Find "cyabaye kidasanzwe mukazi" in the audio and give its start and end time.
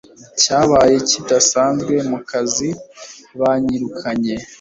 0.41-2.69